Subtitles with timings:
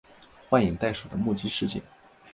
[0.49, 1.79] 幻影袋鼠的目击事件。